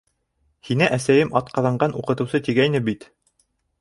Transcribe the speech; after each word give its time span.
—Һине 0.69 0.87
әсәйем 0.95 1.31
атҡаҙанған 1.41 1.93
уҡытыусы, 2.01 2.45
тигәйне 2.49 2.83
бит. 2.89 3.07